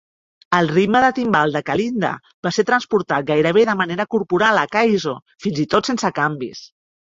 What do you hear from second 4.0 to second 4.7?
corporal a